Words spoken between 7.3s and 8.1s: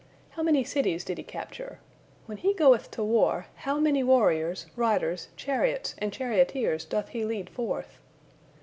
forth?"